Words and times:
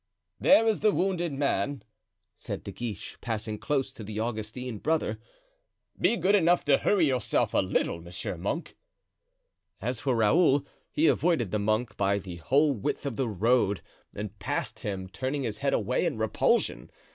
"There 0.39 0.65
is 0.65 0.79
the 0.79 0.91
wounded 0.91 1.31
man," 1.31 1.83
said 2.35 2.63
De 2.63 2.71
Guiche, 2.71 3.19
passing 3.21 3.59
close 3.59 3.93
to 3.93 4.03
the 4.03 4.19
Augustine 4.19 4.79
brother. 4.79 5.19
"Be 5.99 6.17
good 6.17 6.33
enough 6.33 6.65
to 6.65 6.79
hurry 6.79 7.05
yourself 7.05 7.53
a 7.53 7.59
little, 7.59 8.01
monsieur 8.01 8.35
monk." 8.35 8.75
As 9.79 9.99
for 9.99 10.15
Raoul, 10.15 10.65
he 10.91 11.05
avoided 11.05 11.51
the 11.51 11.59
monk 11.59 11.97
by 11.97 12.17
the 12.17 12.37
whole 12.37 12.73
width 12.73 13.05
of 13.05 13.15
the 13.15 13.29
road 13.29 13.83
and 14.15 14.39
passed 14.39 14.79
him, 14.79 15.07
turning 15.07 15.43
his 15.43 15.59
head 15.59 15.71
away 15.75 16.07
in 16.07 16.17
repulsion. 16.17 16.89